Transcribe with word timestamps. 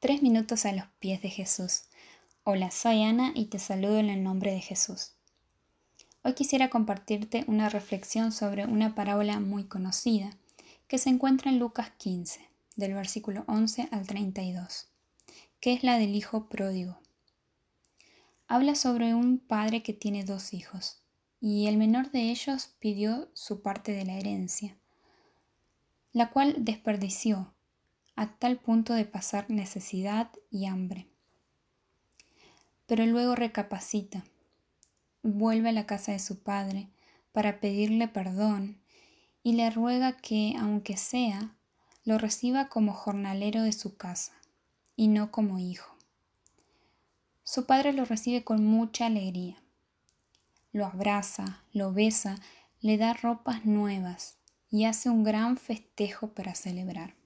Tres 0.00 0.22
minutos 0.22 0.64
a 0.64 0.72
los 0.72 0.86
pies 0.98 1.20
de 1.20 1.28
Jesús. 1.28 1.82
Hola, 2.44 2.70
soy 2.70 3.02
Ana 3.02 3.32
y 3.34 3.44
te 3.44 3.58
saludo 3.58 3.98
en 3.98 4.08
el 4.08 4.22
nombre 4.22 4.50
de 4.50 4.60
Jesús. 4.60 5.12
Hoy 6.24 6.32
quisiera 6.32 6.70
compartirte 6.70 7.44
una 7.48 7.68
reflexión 7.68 8.32
sobre 8.32 8.64
una 8.64 8.94
parábola 8.94 9.40
muy 9.40 9.64
conocida 9.64 10.30
que 10.88 10.96
se 10.96 11.10
encuentra 11.10 11.50
en 11.50 11.58
Lucas 11.58 11.90
15, 11.98 12.40
del 12.76 12.94
versículo 12.94 13.44
11 13.46 13.90
al 13.92 14.06
32, 14.06 14.88
que 15.60 15.74
es 15.74 15.84
la 15.84 15.98
del 15.98 16.16
Hijo 16.16 16.48
pródigo. 16.48 16.98
Habla 18.48 18.76
sobre 18.76 19.12
un 19.12 19.38
padre 19.38 19.82
que 19.82 19.92
tiene 19.92 20.24
dos 20.24 20.54
hijos, 20.54 21.02
y 21.42 21.66
el 21.66 21.76
menor 21.76 22.10
de 22.10 22.30
ellos 22.30 22.70
pidió 22.78 23.28
su 23.34 23.60
parte 23.60 23.92
de 23.92 24.06
la 24.06 24.14
herencia, 24.14 24.78
la 26.14 26.30
cual 26.30 26.56
desperdició 26.64 27.52
a 28.20 28.26
tal 28.26 28.58
punto 28.58 28.92
de 28.92 29.06
pasar 29.06 29.48
necesidad 29.48 30.30
y 30.50 30.66
hambre. 30.66 31.06
Pero 32.86 33.06
luego 33.06 33.34
recapacita, 33.34 34.26
vuelve 35.22 35.70
a 35.70 35.72
la 35.72 35.86
casa 35.86 36.12
de 36.12 36.18
su 36.18 36.42
padre 36.42 36.90
para 37.32 37.60
pedirle 37.60 38.08
perdón 38.08 38.78
y 39.42 39.54
le 39.54 39.70
ruega 39.70 40.18
que, 40.18 40.54
aunque 40.60 40.98
sea, 40.98 41.56
lo 42.04 42.18
reciba 42.18 42.68
como 42.68 42.92
jornalero 42.92 43.62
de 43.62 43.72
su 43.72 43.96
casa 43.96 44.34
y 44.96 45.08
no 45.08 45.30
como 45.30 45.58
hijo. 45.58 45.96
Su 47.42 47.64
padre 47.64 47.94
lo 47.94 48.04
recibe 48.04 48.44
con 48.44 48.66
mucha 48.66 49.06
alegría. 49.06 49.56
Lo 50.72 50.84
abraza, 50.84 51.64
lo 51.72 51.94
besa, 51.94 52.36
le 52.82 52.98
da 52.98 53.14
ropas 53.14 53.64
nuevas 53.64 54.36
y 54.68 54.84
hace 54.84 55.08
un 55.08 55.24
gran 55.24 55.56
festejo 55.56 56.34
para 56.34 56.54
celebrar. 56.54 57.19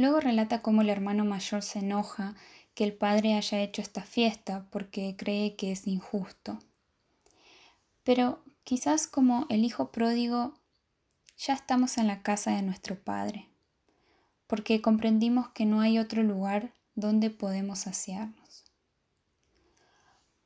Luego 0.00 0.18
relata 0.18 0.62
cómo 0.62 0.80
el 0.80 0.88
hermano 0.88 1.26
mayor 1.26 1.60
se 1.60 1.80
enoja 1.80 2.34
que 2.74 2.84
el 2.84 2.94
padre 2.94 3.34
haya 3.34 3.60
hecho 3.60 3.82
esta 3.82 4.00
fiesta 4.00 4.66
porque 4.70 5.14
cree 5.14 5.56
que 5.56 5.72
es 5.72 5.86
injusto. 5.86 6.58
Pero 8.02 8.42
quizás 8.64 9.06
como 9.06 9.44
el 9.50 9.62
hijo 9.62 9.92
pródigo 9.92 10.54
ya 11.36 11.52
estamos 11.52 11.98
en 11.98 12.06
la 12.06 12.22
casa 12.22 12.52
de 12.52 12.62
nuestro 12.62 12.98
padre, 12.98 13.50
porque 14.46 14.80
comprendimos 14.80 15.50
que 15.50 15.66
no 15.66 15.82
hay 15.82 15.98
otro 15.98 16.22
lugar 16.22 16.72
donde 16.94 17.28
podemos 17.28 17.80
saciarnos. 17.80 18.64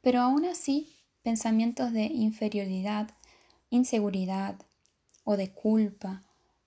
Pero 0.00 0.20
aún 0.20 0.46
así, 0.46 0.96
pensamientos 1.22 1.92
de 1.92 2.06
inferioridad, 2.06 3.08
inseguridad 3.70 4.56
o 5.22 5.36
de 5.36 5.52
culpa 5.52 6.24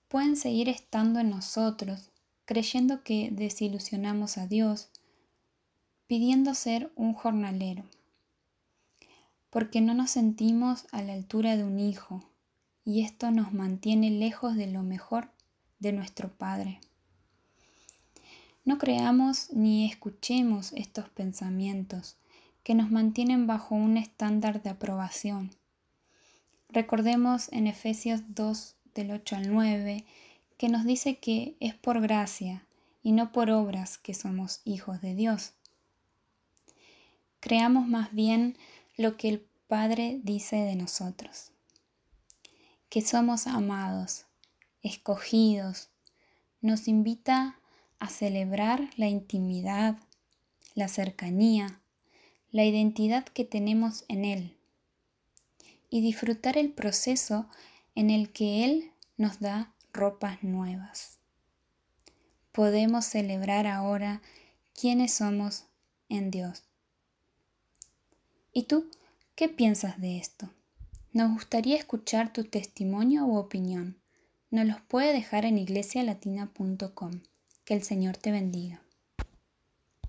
pueden 0.08 0.36
seguir 0.36 0.70
estando 0.70 1.20
en 1.20 1.28
nosotros 1.28 2.12
creyendo 2.48 3.02
que 3.02 3.28
desilusionamos 3.30 4.38
a 4.38 4.46
Dios, 4.46 4.88
pidiendo 6.06 6.54
ser 6.54 6.90
un 6.96 7.12
jornalero, 7.12 7.84
porque 9.50 9.82
no 9.82 9.92
nos 9.92 10.12
sentimos 10.12 10.86
a 10.90 11.02
la 11.02 11.12
altura 11.12 11.58
de 11.58 11.64
un 11.64 11.78
hijo, 11.78 12.24
y 12.86 13.02
esto 13.02 13.30
nos 13.32 13.52
mantiene 13.52 14.08
lejos 14.08 14.56
de 14.56 14.66
lo 14.66 14.82
mejor 14.82 15.30
de 15.78 15.92
nuestro 15.92 16.32
Padre. 16.38 16.80
No 18.64 18.78
creamos 18.78 19.52
ni 19.52 19.84
escuchemos 19.84 20.72
estos 20.72 21.10
pensamientos 21.10 22.16
que 22.62 22.74
nos 22.74 22.90
mantienen 22.90 23.46
bajo 23.46 23.74
un 23.74 23.98
estándar 23.98 24.62
de 24.62 24.70
aprobación. 24.70 25.50
Recordemos 26.70 27.52
en 27.52 27.66
Efesios 27.66 28.22
2 28.28 28.74
del 28.94 29.10
8 29.10 29.36
al 29.36 29.52
9 29.52 30.06
que 30.58 30.68
nos 30.68 30.84
dice 30.84 31.18
que 31.18 31.56
es 31.60 31.74
por 31.74 32.00
gracia 32.02 32.66
y 33.02 33.12
no 33.12 33.32
por 33.32 33.50
obras 33.50 33.96
que 33.96 34.12
somos 34.12 34.60
hijos 34.64 35.00
de 35.00 35.14
Dios. 35.14 35.54
Creamos 37.40 37.86
más 37.86 38.12
bien 38.12 38.58
lo 38.96 39.16
que 39.16 39.28
el 39.28 39.46
Padre 39.68 40.20
dice 40.24 40.56
de 40.56 40.74
nosotros, 40.74 41.52
que 42.88 43.00
somos 43.02 43.46
amados, 43.46 44.26
escogidos, 44.82 45.90
nos 46.60 46.88
invita 46.88 47.60
a 48.00 48.08
celebrar 48.08 48.90
la 48.96 49.08
intimidad, 49.08 49.98
la 50.74 50.88
cercanía, 50.88 51.80
la 52.50 52.64
identidad 52.64 53.24
que 53.24 53.44
tenemos 53.44 54.04
en 54.08 54.24
Él 54.24 54.56
y 55.90 56.00
disfrutar 56.00 56.58
el 56.58 56.72
proceso 56.72 57.48
en 57.94 58.10
el 58.10 58.32
que 58.32 58.64
Él 58.64 58.92
nos 59.16 59.38
da 59.38 59.74
ropas 59.98 60.42
nuevas. 60.44 61.18
Podemos 62.52 63.04
celebrar 63.04 63.66
ahora 63.66 64.22
quiénes 64.72 65.12
somos 65.12 65.64
en 66.08 66.30
Dios. 66.30 66.62
¿Y 68.52 68.62
tú 68.62 68.88
qué 69.34 69.48
piensas 69.48 70.00
de 70.00 70.18
esto? 70.18 70.48
Nos 71.12 71.32
gustaría 71.32 71.76
escuchar 71.76 72.32
tu 72.32 72.44
testimonio 72.44 73.26
u 73.26 73.36
opinión. 73.36 73.98
Nos 74.50 74.66
los 74.66 74.80
puede 74.80 75.12
dejar 75.12 75.44
en 75.44 75.58
iglesialatina.com. 75.58 77.20
Que 77.64 77.74
el 77.74 77.82
Señor 77.82 78.16
te 78.16 78.30
bendiga. 78.30 78.80